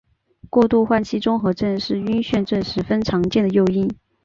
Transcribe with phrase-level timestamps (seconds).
[0.49, 3.87] 过度换气综合症是晕眩症十分常见的诱因。